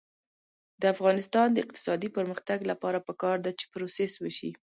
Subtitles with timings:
[0.81, 4.51] د افغانستان د اقتصادي پرمختګ لپاره پکار ده چې پروسس وشي.